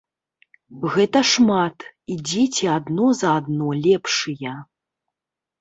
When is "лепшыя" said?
3.85-4.59